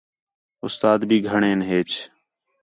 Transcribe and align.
اُستاد 0.65 0.99
بھی 1.09 1.17
گھݨین 1.29 1.59
ہیچ 1.69 1.91